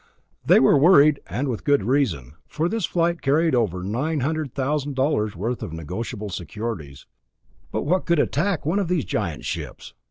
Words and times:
They 0.43 0.59
were 0.59 0.79
worried 0.79 1.19
and 1.27 1.47
with 1.47 1.63
good 1.63 1.83
reason, 1.83 2.33
for 2.47 2.67
this 2.67 2.85
flight 2.85 3.21
carried 3.21 3.53
over 3.53 3.83
900,000 3.83 4.95
dollars 4.95 5.35
worth 5.35 5.61
of 5.61 5.73
negotiable 5.73 6.31
securities. 6.31 7.05
But 7.71 7.83
what 7.85 8.07
could 8.07 8.17
attack 8.17 8.65
one 8.65 8.79
of 8.79 8.87
those 8.87 9.05
giant 9.05 9.45
ships? 9.45 9.93